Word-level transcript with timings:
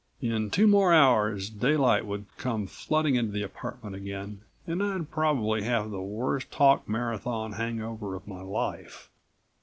In 0.19 0.49
two 0.49 0.65
more 0.65 0.91
hours 0.95 1.47
daylight 1.47 2.07
would 2.07 2.25
come 2.39 2.65
flooding 2.65 3.13
into 3.13 3.31
the 3.31 3.43
apartment 3.43 3.95
again, 3.95 4.41
and 4.65 4.81
I'd 4.81 5.11
probably 5.11 5.61
have 5.61 5.91
the 5.91 6.01
worst 6.01 6.49
talk 6.49 6.89
marathon 6.89 7.51
hangover 7.51 8.15
of 8.15 8.27
my 8.27 8.41
life. 8.41 9.11